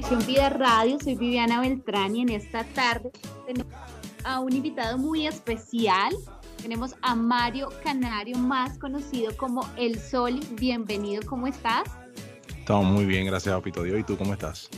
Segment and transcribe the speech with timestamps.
[0.00, 3.10] Conexión Vida Radio, soy Viviana Beltrán y en esta tarde
[3.46, 3.70] tenemos
[4.24, 6.14] a un invitado muy especial.
[6.62, 10.40] Tenemos a Mario Canario, más conocido como El Sol.
[10.52, 11.82] Bienvenido, ¿cómo estás?
[12.48, 14.00] Estamos muy bien, gracias a Pito Dios.
[14.00, 14.70] ¿Y tú cómo estás?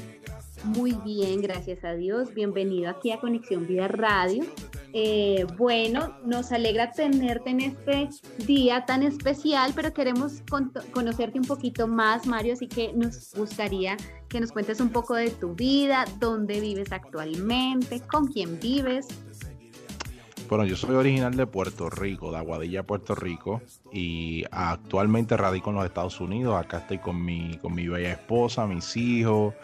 [0.65, 2.35] Muy bien, gracias a Dios.
[2.35, 4.45] Bienvenido aquí a Conexión Vida Radio.
[4.93, 8.09] Eh, bueno, nos alegra tenerte en este
[8.45, 10.43] día tan especial, pero queremos
[10.93, 13.97] conocerte un poquito más, Mario, así que nos gustaría
[14.33, 19.07] que nos cuentes un poco de tu vida, dónde vives actualmente, con quién vives.
[20.49, 23.61] Bueno, yo soy original de Puerto Rico, de Aguadilla, Puerto Rico,
[23.93, 26.57] y actualmente radico en los Estados Unidos.
[26.57, 29.55] Acá estoy con mi, con mi bella esposa, mis hijos.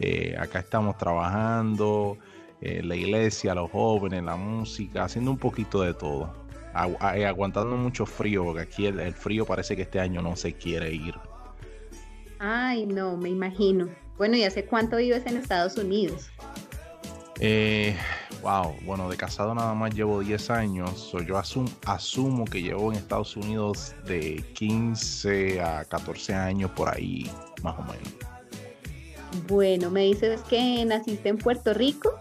[0.00, 2.18] Eh, acá estamos trabajando,
[2.60, 6.32] eh, la iglesia, los jóvenes, la música, haciendo un poquito de todo.
[7.14, 10.92] Eh, aguantando mucho frío, porque aquí el, frío parece que este año no se quiere
[10.92, 11.14] ir.
[12.40, 13.88] Ay, no, me imagino.
[14.18, 16.28] Bueno, ¿y hace cuánto vives en Estados Unidos?
[18.42, 21.14] wow, bueno, de casado nada más llevo 10 años.
[21.24, 27.30] yo asumo que llevo en Estados Unidos de 15 a 14 años por ahí,
[27.62, 28.28] más o menos.
[29.46, 32.20] Bueno, me dices que naciste en Puerto Rico.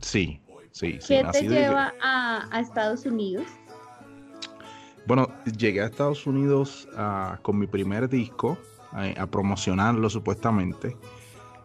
[0.00, 1.08] Sí, sí, sí.
[1.08, 3.46] ¿Qué te lleva a, Estados Unidos?
[5.06, 8.58] Bueno, llegué a Estados Unidos ah, con mi primer disco,
[8.92, 10.96] a, promocionarlo supuestamente,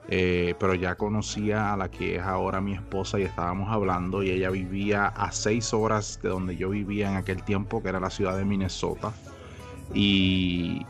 [0.08, 4.32] eh, pero ya conocía a la que es ahora mi esposa y estábamos hablando y
[4.32, 8.09] ella vivía a seis horas de donde yo vivía en aquel tiempo, que era la
[8.09, 9.14] ciudad de Minnesota.
[9.94, 10.86] Y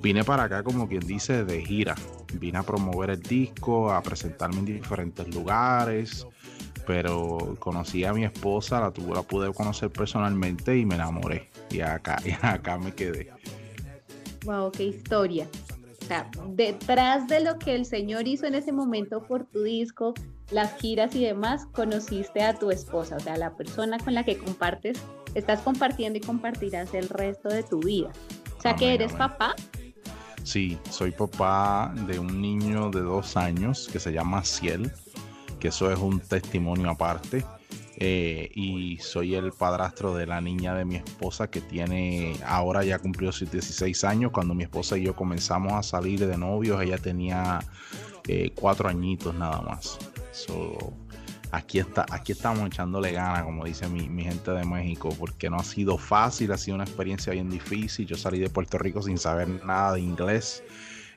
[0.00, 1.94] vine para acá como quien dice de gira.
[2.34, 6.26] Vine a promover el disco, a presentarme en diferentes lugares,
[6.86, 11.50] pero conocí a mi esposa, la, tuve, la pude conocer personalmente y me enamoré.
[11.70, 13.30] Y acá, y acá me quedé.
[14.44, 15.48] Wow, qué historia.
[16.06, 20.14] O sea, detrás de lo que el Señor hizo en ese momento por tu disco,
[20.52, 24.38] las giras y demás, conociste a tu esposa, o sea, la persona con la que
[24.38, 25.02] compartes,
[25.34, 28.12] estás compartiendo y compartirás el resto de tu vida.
[28.56, 29.56] O sea, que eres papá.
[30.44, 34.92] Sí, soy papá de un niño de dos años que se llama Ciel,
[35.58, 37.44] que eso es un testimonio aparte.
[37.98, 42.98] Eh, y soy el padrastro de la niña de mi esposa que tiene, ahora ya
[42.98, 44.32] cumplió sus 16 años.
[44.32, 47.60] Cuando mi esposa y yo comenzamos a salir de novios, ella tenía
[48.28, 49.98] eh, cuatro añitos nada más.
[50.32, 50.92] So,
[51.52, 51.80] aquí,
[52.10, 56.52] aquí estamos echándole ganas, como dice mi, gente de México, porque no ha sido fácil,
[56.52, 58.06] ha sido una experiencia bien difícil.
[58.06, 60.62] Yo salí de Puerto Rico sin saber nada de inglés.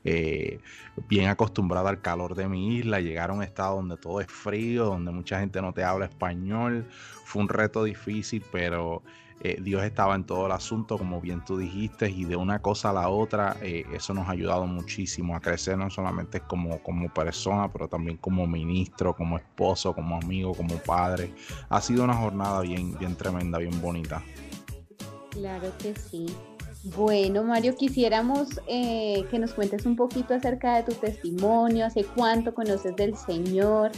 [0.04, 0.60] Eh,
[1.08, 4.86] bien acostumbrada al calor de mi isla, llegar a un estado donde todo es frío,
[4.86, 6.88] donde mucha gente no te habla español.
[7.26, 9.04] Fue un reto difícil, pero
[9.42, 12.90] eh, Dios estaba en todo el asunto, como bien tú dijiste, y de una cosa
[12.90, 17.08] a la otra, eh, eso nos ha ayudado muchísimo a crecer, no solamente como, como
[17.14, 21.32] persona, pero también como ministro, como esposo, como amigo, como padre.
[21.70, 24.22] Ha sido una jornada bien, bien tremenda, bien bonita.
[25.32, 26.26] Claro que sí.
[26.84, 32.54] Bueno, Mario, quisiéramos eh, que nos cuentes un poquito acerca de tu testimonio, hace cuánto
[32.54, 33.92] conoces del Señor,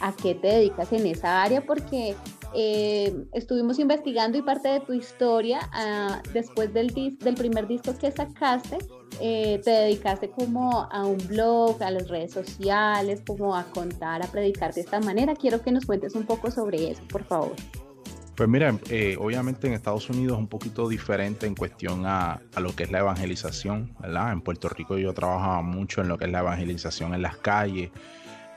[0.00, 2.16] a qué te dedicas en esa área, porque
[2.54, 6.88] eh, estuvimos investigando y parte de tu historia, ah, después del,
[7.18, 8.78] del primer disco que sacaste,
[9.20, 14.30] eh, te dedicaste como a un blog, a las redes sociales, como a contar, a
[14.30, 15.34] predicar de esta manera.
[15.34, 17.54] Quiero que nos cuentes un poco sobre eso, por favor.
[18.36, 22.60] Pues mira, eh, obviamente en Estados Unidos es un poquito diferente en cuestión a, a,
[22.60, 24.30] lo que es la evangelización, ¿verdad?
[24.32, 27.90] En Puerto Rico yo trabajaba mucho en lo que es la evangelización en las calles,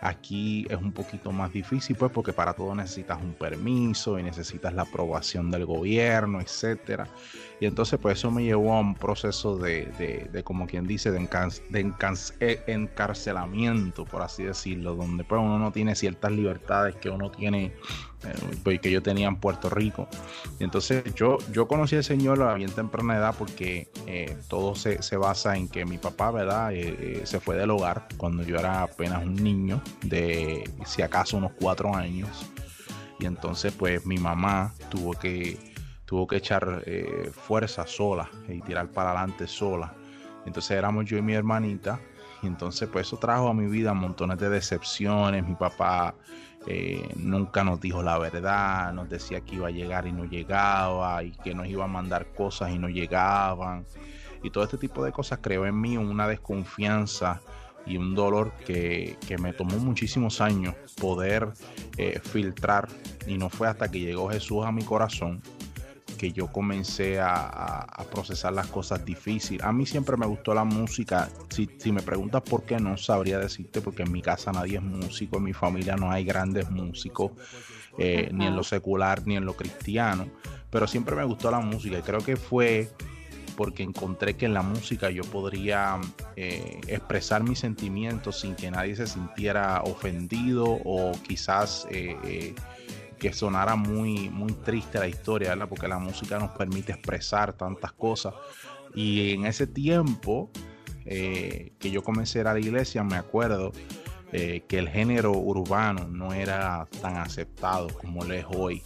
[0.01, 4.73] Aquí es un poquito más difícil, pues, porque para todo necesitas un permiso y necesitas
[4.73, 7.05] la aprobación del gobierno, etcétera.
[7.59, 11.19] Y entonces, pues, eso me llevó a un proceso de, de, como quien dice, de,
[12.39, 17.73] eh, encarcelamiento, por así decirlo, donde pues uno no tiene ciertas libertades que uno tiene
[18.81, 20.07] que yo tenía en Puerto Rico.
[20.59, 25.57] Entonces yo, yo conocí al Señor a bien temprana edad porque eh, todo se, basa
[25.57, 26.71] en que mi papá, ¿verdad?
[26.73, 31.51] Eh, se fue del hogar cuando yo era apenas un niño de, si acaso, unos
[31.59, 32.29] cuatro años.
[33.19, 35.57] Y entonces pues mi mamá tuvo que,
[36.05, 36.83] tuvo que echar
[37.33, 39.93] fuerza sola y tirar para adelante sola.
[40.45, 41.99] Entonces éramos yo y mi hermanita.
[42.41, 45.45] Y entonces pues eso trajo a mi vida montones de decepciones.
[45.47, 46.15] Mi papá
[46.67, 51.23] eh, nunca nos dijo la verdad, nos decía que iba a llegar y no llegaba,
[51.23, 53.85] y que nos iba a mandar cosas y no llegaban.
[54.43, 57.41] Y todo este tipo de cosas creó en mí una desconfianza
[57.85, 61.49] y un dolor que, me tomó muchísimos años poder
[61.97, 62.87] eh, filtrar.
[63.25, 65.41] Y no fue hasta que llegó Jesús a mi corazón
[66.17, 69.63] que yo comencé a, procesar las cosas difíciles.
[69.63, 71.29] A mí siempre me gustó la música.
[71.49, 74.83] Si, si, me preguntas por qué, no sabría decirte, porque en mi casa nadie es
[74.83, 77.31] músico, en mi familia no hay grandes músicos,
[77.97, 80.27] eh, ni en lo secular ni en lo cristiano.
[80.69, 82.89] Pero siempre me gustó la música y creo que fue
[83.59, 85.99] porque encontré que en la música yo podría
[86.37, 92.55] eh, expresar mis sentimientos sin que nadie se sintiera ofendido o quizás eh,
[93.19, 95.67] que sonara muy, muy triste la historia, ¿verdad?
[95.67, 98.33] Porque la música nos permite expresar tantas cosas.
[98.95, 100.49] Y en ese tiempo
[101.05, 103.71] eh, que yo comencé a ir a la iglesia, me acuerdo
[104.31, 108.81] eh, que el género urbano no era tan aceptado como lo es hoy.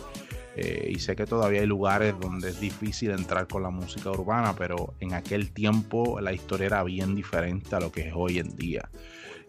[0.56, 4.56] Eh, y sé que todavía hay lugares donde es difícil entrar con la música urbana,
[4.56, 8.56] pero en aquel tiempo la historia era bien diferente a lo que es hoy en
[8.56, 8.90] día.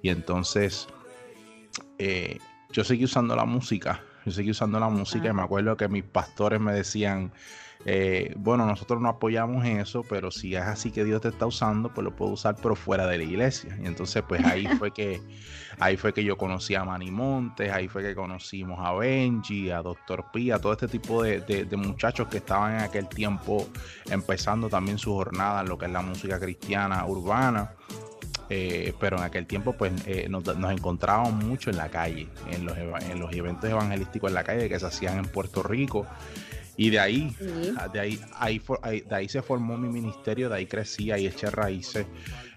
[0.02, 0.88] Y entonces
[2.72, 6.04] yo seguí usando la música yo seguí usando la música y me acuerdo que mis
[6.04, 7.32] pastores me decían,
[7.86, 11.92] eh, bueno, nosotros no apoyamos eso, pero si es así que Dios te está usando,
[11.92, 13.76] pues lo puedo usar, pero fuera de la iglesia.
[13.82, 15.20] Y entonces, pues ahí fue que,
[15.78, 19.82] ahí fue que yo conocí a Manny Montes, ahí fue que conocimos a Benji, a
[19.82, 23.68] Doctor P, a todo este tipo de, de, muchachos que estaban en aquel tiempo
[24.10, 27.72] empezando también su jornada en lo que es la música cristiana urbana.
[28.50, 32.76] Eh, pero en aquel tiempo pues eh, nos, encontrábamos mucho en la calle, en los,
[32.76, 36.06] en los eventos evangelísticos en la calle que se hacían en Puerto Rico.
[36.76, 37.36] Y de ahí,
[37.92, 38.60] de ahí, ahí,
[39.00, 42.06] de ahí se formó mi ministerio, de ahí crecí, ahí eché raíces,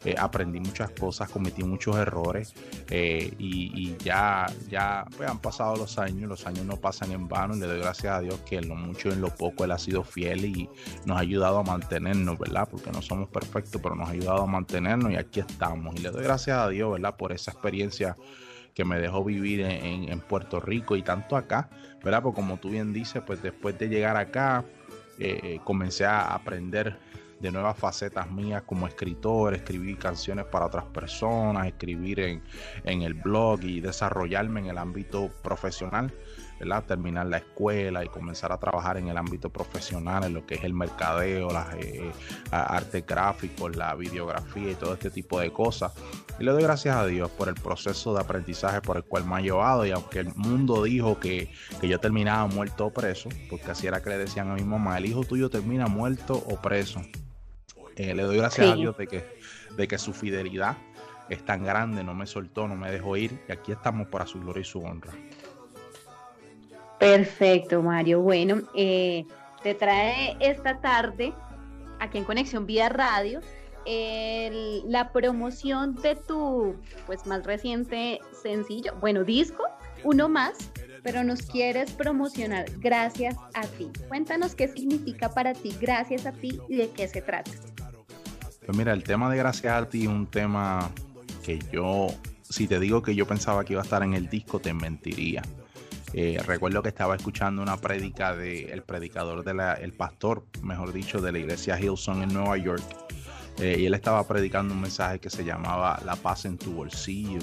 [0.06, 2.54] eh, aprendí muchas cosas, cometí muchos errores
[2.90, 7.56] eh, y, ya, ya pues, han pasado los años, los años no pasan en vano
[7.56, 9.72] y le doy gracias a Dios que en lo mucho y en lo poco Él
[9.72, 10.69] ha sido fiel y
[11.06, 12.68] nos ha ayudado a mantenernos, ¿verdad?
[12.69, 15.96] Porque no somos perfectos, pero nos ha ayudado a mantenernos y aquí estamos.
[15.96, 17.16] Y le doy gracias a Dios, ¿verdad?
[17.18, 18.16] Por esa experiencia
[18.78, 21.68] que me dejó vivir en, Puerto Rico y tanto acá,
[22.04, 22.22] ¿verdad?
[22.22, 24.66] Pues como tú bien dices, pues después de llegar acá,
[25.18, 26.96] eh, comencé a aprender
[27.40, 32.44] de nuevas facetas mías como escritor, escribir canciones para otras personas, escribir en,
[32.84, 36.14] en el blog y desarrollarme en el ámbito profesional.
[36.88, 40.63] Terminar la escuela y comenzar a trabajar en el ámbito profesional, en lo que es
[40.63, 42.12] el mercadeo, las eh,
[42.51, 45.94] artes gráficos, la videografía y todo este tipo de cosas.
[46.39, 49.36] Y le doy gracias a Dios por el proceso de aprendizaje por el cual me
[49.36, 51.51] ha llevado y aunque el mundo dijo que,
[51.81, 55.06] yo terminaba muerto o preso, porque así era que le decían a mi mamá, el
[55.06, 57.01] hijo tuyo termina muerto o preso.
[57.95, 59.24] Eh, le doy gracias a Dios de que,
[59.75, 60.77] de que su fidelidad
[61.30, 64.39] es tan grande, no me soltó, no me dejó ir y aquí estamos para su
[64.39, 65.13] gloria y su honra.
[67.00, 68.22] Perfecto, Mario.
[68.22, 69.26] Bueno, eh,
[69.64, 71.34] te trae esta tarde,
[72.00, 73.42] aquí en Conexión Vía Radio,
[74.86, 79.64] la promoción de tu pues más reciente sencillo, bueno, disco,
[80.04, 80.58] uno más,
[81.04, 83.90] pero nos quieres promocionar gracias a ti.
[84.10, 87.52] Cuéntanos qué significa para ti gracias a ti y de qué se trata.
[88.66, 90.92] Pues mira, el tema de gracias a ti es un tema
[91.44, 92.08] que yo,
[92.42, 95.42] si te digo que yo pensaba que iba a estar en el disco, te mentiría.
[96.14, 101.21] Eh, recuerdo que estaba escuchando una prédica del predicador, de la, el pastor, mejor dicho,
[101.21, 102.83] de la iglesia Hillsong en Nueva York.
[103.59, 107.40] Eh, y él estaba predicando un mensaje que se llamaba La paz en tu bolsillo.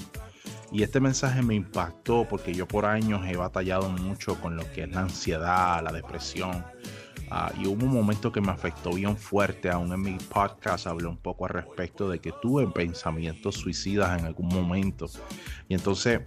[0.71, 4.83] Y este mensaje me impactó porque yo por años he batallado mucho con lo que
[4.83, 6.65] es la ansiedad, la depresión.
[7.29, 11.07] Ah, y hubo un momento que me afectó bien fuerte, aún en mi podcast hablé
[11.07, 15.07] un poco al respecto de que tuve pensamientos suicidas en algún momento.
[15.67, 16.21] Y entonces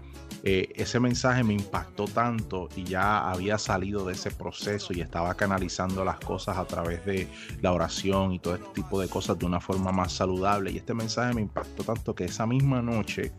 [0.45, 5.35] eh, ese mensaje me impactó tanto y ya había salido de ese proceso y estaba
[5.35, 7.29] canalizando las cosas a través de
[7.61, 10.71] la oración y todo este tipo de cosas de una forma más saludable.
[10.71, 13.33] Y este mensaje me impactó tanto que esa misma noche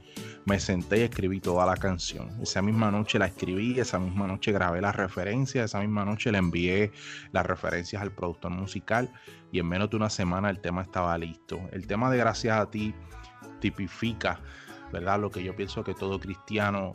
[0.46, 2.30] me senté y escribí toda la canción.
[2.42, 6.38] Esa misma noche la escribí, esa misma noche grabé las referencias, esa misma noche le
[6.38, 6.92] envié
[7.32, 9.12] las referencias al productor musical
[9.52, 11.60] y en menos de una semana el tema estaba listo.
[11.72, 12.96] El tema de Gracias a ti
[13.60, 14.40] tipifica
[14.92, 15.20] ¿verdad?
[15.20, 16.94] Lo que yo pienso que todo cristiano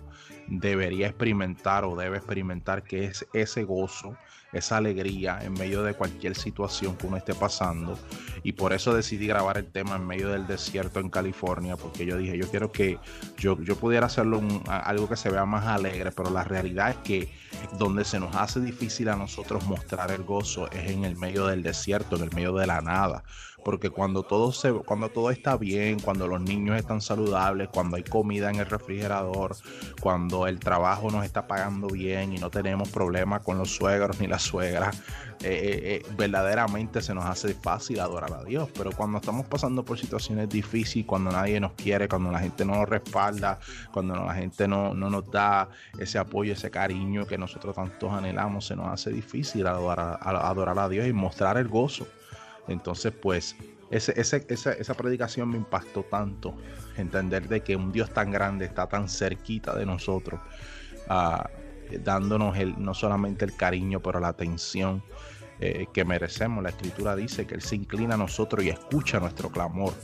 [0.48, 4.16] debería experimentar o debe experimentar, que es ese gozo,
[4.54, 7.98] esa alegría en medio de cualquier situación que uno esté pasando.
[8.42, 12.16] Y por eso decidí grabar el tema en medio del desierto en California, porque yo
[12.16, 12.98] dije, yo quiero que
[13.38, 17.32] yo, yo pudiera hacerlo algo que se vea más alegre, pero la realidad es que
[17.78, 21.62] donde se nos hace difícil a nosotros mostrar el gozo es en el medio del
[21.62, 23.24] desierto, en el medio de la nada
[23.64, 28.02] porque cuando todo se cuando todo está bien, cuando los niños están saludables, cuando hay
[28.02, 29.56] comida en el refrigerador,
[30.00, 34.26] cuando el trabajo nos está pagando bien y no tenemos problemas con los suegros ni
[34.26, 34.96] las suegras,
[35.42, 38.68] eh, eh, eh, verdaderamente se nos hace fácil adorar a Dios.
[38.76, 42.76] Pero cuando estamos pasando por situaciones difíciles, cuando nadie nos quiere, cuando la gente no
[42.76, 43.58] nos respalda,
[43.92, 45.68] cuando la gente no, nos da
[45.98, 50.88] ese apoyo, ese cariño que nosotros tantos anhelamos, se nos hace difícil adorar adorar a
[50.88, 52.06] Dios y mostrar el gozo.
[52.68, 53.56] Entonces, pues
[53.90, 54.14] ese,
[54.48, 56.54] esa, predicación me impactó tanto.
[56.96, 60.40] Entender de que un Dios tan grande está tan cerquita de nosotros,
[61.08, 61.48] ah,
[62.02, 65.02] dándonos el, no solamente el cariño, pero la atención
[65.60, 66.62] eh, que merecemos.
[66.62, 69.94] La escritura dice que Él se inclina a nosotros y escucha nuestro clamor.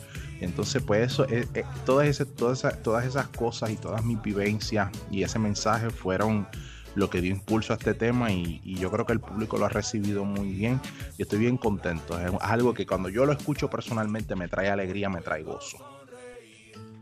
[0.41, 5.23] Entonces, pues eso, eh, eh, todas, todas, todas esas cosas y todas mis vivencias y
[5.23, 6.47] ese mensaje fueron
[6.95, 9.69] lo que dio impulso a este tema y, yo creo que el público lo ha
[9.69, 10.81] recibido muy bien
[11.19, 12.19] y estoy bien contento.
[12.19, 15.79] Es algo que cuando yo lo escucho personalmente me trae alegría, me trae gozo.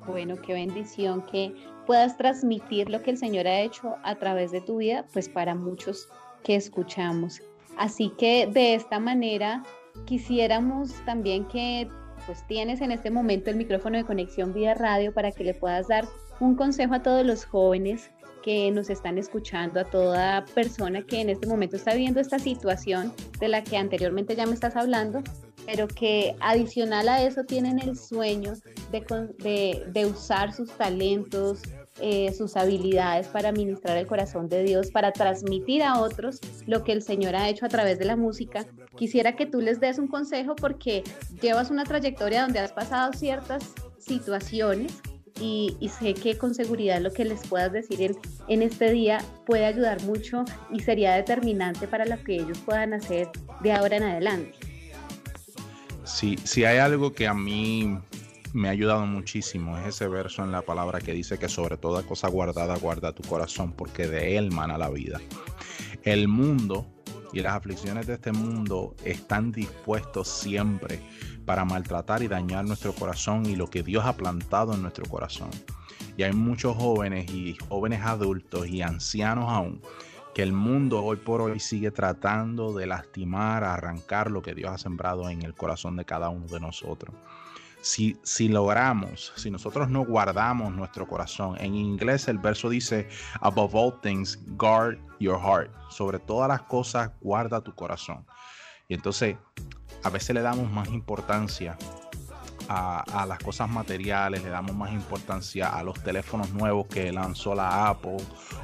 [0.07, 1.55] Bueno, qué bendición que
[1.87, 5.55] puedas transmitir lo que el Señor ha hecho a través de tu vida, pues para
[5.55, 6.09] muchos
[6.43, 7.43] que escuchamos.
[7.77, 9.63] Así que de esta manera
[10.07, 11.89] quisiéramos también que
[12.27, 15.89] pues tienes en este momento el micrófono de conexión vía radio para que le puedas
[15.89, 16.07] dar
[16.41, 18.11] un consejo a todos los jóvenes
[18.49, 23.13] que nos están escuchando, a toda persona que en este momento está viendo esta situación
[23.39, 25.23] de la que anteriormente ya me estás hablando,
[25.67, 28.55] pero que adicional a eso tienen el sueño
[28.91, 31.61] de, de, usar sus talentos,
[32.01, 36.93] eh, sus habilidades para ministrar el corazón de Dios, para transmitir a otros lo que
[36.93, 38.65] el Señor ha hecho a través de la música.
[38.97, 41.05] Quisiera que tú les des un consejo porque
[41.43, 45.03] llevas una trayectoria donde has pasado ciertas situaciones
[45.41, 48.17] y, sé que con seguridad lo que les puedas decir en,
[48.49, 53.29] en, este día puede ayudar mucho y sería determinante para lo que ellos puedan hacer
[53.61, 54.55] de ahora en adelante.
[56.05, 57.99] Sí, si hay algo que a mí
[58.53, 62.03] me ha ayudado muchísimo es ese verso en la palabra que dice que sobre toda
[62.03, 65.21] cosa guardada guarda tu corazón porque de él mana la vida.
[66.03, 66.87] El mundo
[67.33, 71.01] y las aflicciones de este mundo están dispuestos siempre
[71.49, 75.49] para maltratar y dañar nuestro corazón y lo que Dios ha plantado en nuestro corazón.
[76.19, 79.81] Y hay muchos jóvenes y jóvenes adultos y ancianos aún
[80.35, 84.77] que el mundo hoy por hoy sigue tratando de lastimar, arrancar lo que Dios ha
[84.77, 87.15] sembrado en el corazón de cada uno de nosotros
[87.81, 93.09] si, si logramos, si nosotros no guardamos nuestro corazón, en inglés el verso dice,
[93.41, 95.71] above all things, guard your heart.
[95.89, 98.27] Sobre todas las cosas, guarda tu corazón.
[98.89, 99.37] Y entonces,
[100.03, 101.77] a veces le damos más importancia
[102.69, 107.89] a, las cosas materiales, le damos más importancia a los teléfonos nuevos que lanzó la
[107.89, 108.19] Apple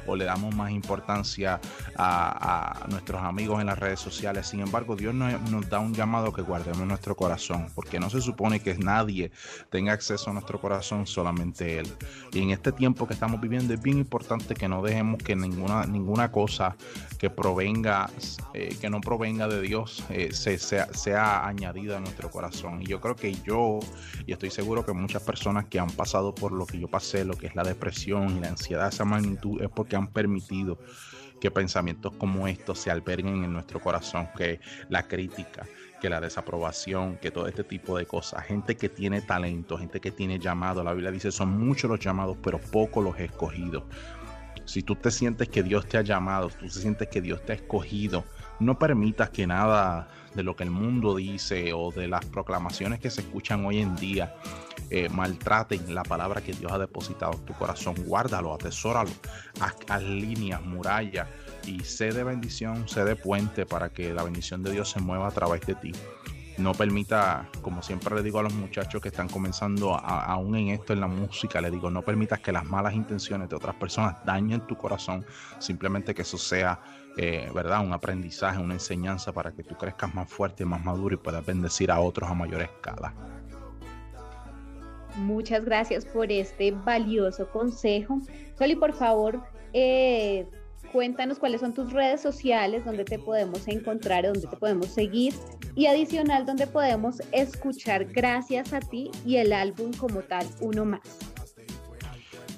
[0.05, 1.59] o le damos más importancia
[1.97, 4.47] a, nuestros amigos en las redes sociales.
[4.47, 8.21] Sin embargo, Dios nos, nos, da un llamado que guardemos nuestro corazón, porque no se
[8.21, 9.31] supone que nadie
[9.69, 11.91] tenga acceso a nuestro corazón, solamente Él.
[12.31, 15.85] Y en este tiempo que estamos viviendo es bien importante que no dejemos que ninguna,
[15.85, 16.75] ninguna cosa
[17.17, 18.09] que provenga,
[18.53, 22.81] eh, que no provenga de Dios, eh, se, sea, sea añadida a nuestro corazón.
[22.81, 23.79] Y yo creo que yo
[24.25, 27.35] y estoy seguro que muchas personas que han pasado por lo que yo pasé, lo
[27.35, 30.79] que es la depresión y la ansiedad de esa magnitud, es porque han permitido
[31.39, 34.59] que pensamientos como estos se alberguen en nuestro corazón, que
[34.89, 35.65] la crítica,
[36.01, 38.45] que la desaprobación, que todo este tipo de cosas.
[38.45, 40.83] Gente que tiene talento, gente que tiene llamado.
[40.83, 43.83] La Biblia dice, son muchos los llamados, pero pocos los escogidos.
[44.65, 47.53] Si tú te sientes que Dios te ha llamado, tú te sientes que Dios te
[47.53, 48.23] ha escogido,
[48.59, 53.09] no permitas que nada de lo que el mundo dice o de las proclamaciones que
[53.09, 54.35] se escuchan hoy en día
[54.89, 57.95] eh, maltraten la palabra que Dios ha depositado en tu corazón.
[58.05, 59.11] Guárdalo, atesóralo,
[59.59, 61.27] haz, líneas, murallas
[61.65, 65.27] y sé de bendición, sé de puente para que la bendición de Dios se mueva
[65.27, 65.91] a través de ti
[66.57, 70.93] no permita, como siempre le digo a los muchachos que están comenzando aún en esto
[70.93, 74.61] en la música, le digo, no permitas que las malas intenciones de otras personas dañen
[74.67, 75.25] tu corazón,
[75.59, 76.79] simplemente que eso sea
[77.17, 77.83] eh, ¿verdad?
[77.85, 81.89] Un aprendizaje, una enseñanza para que tú crezcas más fuerte, más maduro y puedas bendecir
[81.89, 83.13] a otros a mayor escala.
[85.15, 88.19] Muchas gracias por este valioso consejo.
[88.57, 90.45] Soli, por favor, eh,
[90.91, 95.33] cuéntanos cuáles son tus redes sociales, donde te podemos encontrar, donde te podemos seguir
[95.75, 101.34] y adicional, donde podemos escuchar gracias a ti y el álbum como tal, uno más.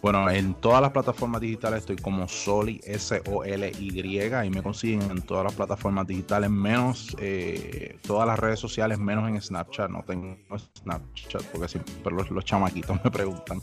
[0.10, 4.20] Bueno, en todas las plataformas digitales estoy como Soli, S-O-L-Y.
[4.34, 9.28] Ahí me consiguen en todas las plataformas digitales, menos eh, todas las redes sociales, menos
[9.28, 9.90] en Snapchat.
[9.90, 10.38] No tengo
[10.80, 13.62] Snapchat porque siempre los, chamaquitos me preguntan.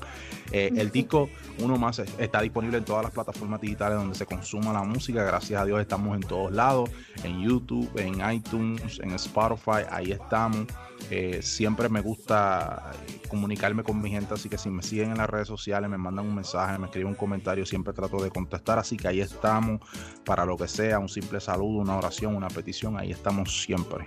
[0.53, 4.75] Eh, el disco, uno más, está disponible en todas las plataformas digitales donde se consuma
[4.75, 5.25] la música.
[5.25, 6.91] Gracias a Dios estamos en todos lados:
[7.23, 9.87] en YouTube, en iTunes, en Spotify.
[9.91, 10.67] Ahí estamos.
[11.11, 12.93] Eh, siempre me gusta
[13.29, 16.15] comunicarme con mi gente, así que si me siguen en las redes sociales, me mandan
[16.15, 18.79] mandan mensaje, me escriben un comentario, siempre trato de contestar.
[18.79, 19.81] Así que ahí estamos
[20.25, 24.07] para lo que sea, un simple saludo, una oración, una petición, ahí estamos siempre.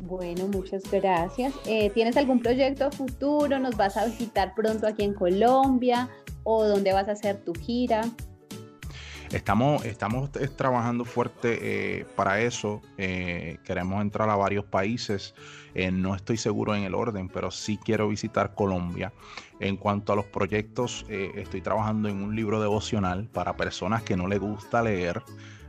[0.00, 1.52] Bueno, muchas gracias.
[1.66, 3.58] Eh, ¿Tienes algún proyecto futuro?
[3.58, 6.08] ¿Nos vas a visitar pronto aquí en Colombia?
[6.44, 8.02] ¿O dónde vas a hacer tu gira?
[9.32, 11.58] Estamos, estamos trabajando fuerte
[12.00, 12.82] eh, para eso.
[12.96, 15.34] Eh, queremos entrar a varios países.
[15.92, 19.12] no estoy seguro en el orden, pero sí quiero visitar Colombia.
[19.60, 24.26] En cuanto a los proyectos, estoy trabajando en un libro devocional para personas que no
[24.28, 25.22] les gusta leer.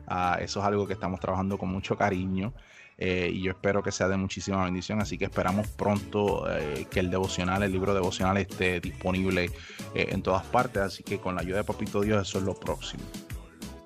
[0.07, 2.53] Ah, eso es algo que estamos trabajando con mucho cariño.
[2.97, 5.01] Eh, y yo espero que sea de muchísima bendición.
[5.01, 9.51] Así que esperamos pronto eh, que el devocional, el libro devocional esté disponible
[9.93, 10.81] eh, en todas partes.
[10.81, 13.03] Así que con la ayuda de Papito Dios, eso es lo próximo.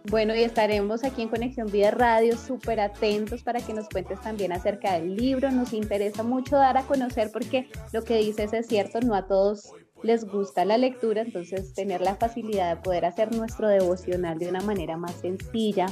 [0.10, 4.52] Bueno, y estaremos aquí en Conexión Vida Radio súper atentos para que nos cuentes también
[4.52, 5.52] acerca del libro.
[5.52, 9.72] Nos interesa mucho dar a conocer porque lo que dices es cierto, no a todos
[10.04, 14.62] les gusta la lectura, entonces tener la facilidad de poder hacer nuestro devocional de una
[14.62, 15.86] manera más sencilla,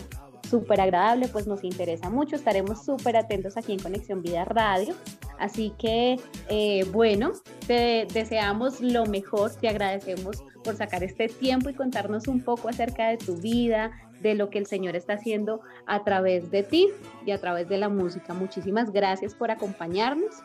[0.49, 2.35] súper agradable, pues nos interesa mucho.
[2.35, 4.95] Estaremos súper atentos aquí en Conexión Vida Radio.
[5.37, 7.31] Así que, eh, bueno,
[7.67, 13.09] te deseamos lo mejor, te agradecemos por sacar este tiempo y contarnos un poco acerca
[13.09, 13.91] de tu vida,
[14.21, 16.87] de lo que el Señor está haciendo a través de ti
[17.25, 18.33] y a través de la música.
[18.33, 20.35] Muchísimas gracias por acompañarnos.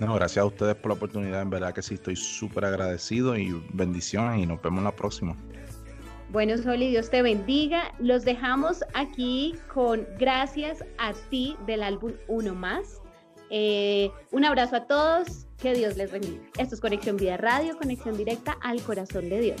[0.00, 3.62] No, gracias a ustedes por la oportunidad, en verdad que sí, estoy súper agradecido y
[3.72, 5.34] bendiciones y nos vemos la próxima.
[6.30, 7.94] Bueno, Soli, Dios te bendiga.
[7.98, 13.00] Los dejamos aquí con Gracias a ti del álbum Uno Más.
[13.50, 16.42] Eh, un abrazo a todos, que Dios les bendiga.
[16.58, 19.60] Esto es Conexión Vida Radio, conexión directa al corazón de Dios.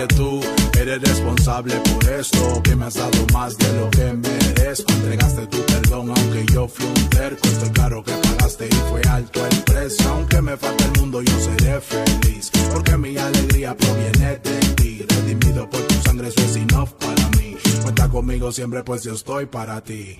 [0.00, 0.40] que tú
[0.78, 4.90] eres responsable por esto, que me has dado más de lo que merezco.
[4.92, 7.46] Entregaste tu perdón, aunque yo fui un terco.
[7.46, 10.08] Estoy claro que pagaste y fue alto el precio.
[10.08, 12.50] Aunque me falte el mundo, yo seré feliz.
[12.72, 15.04] Porque mi alegría proviene de ti.
[15.06, 17.56] Redimido por tu sangre, eso es enough para mí.
[17.82, 20.18] Cuenta conmigo siempre, pues yo estoy para ti.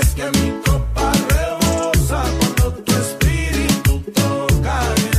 [0.00, 5.15] Es que mi copa rebosa cuando tu espíritu toca.